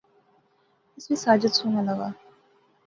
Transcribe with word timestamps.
اس 0.95 1.05
وی 1.09 1.15
ساجد 1.25 1.53
سوہنا 1.59 1.81
لاغا 1.87 2.09